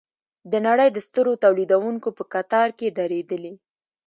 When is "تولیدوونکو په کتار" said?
1.43-2.67